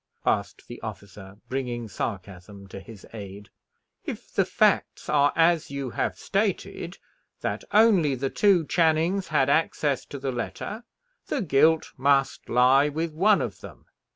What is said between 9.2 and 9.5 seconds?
had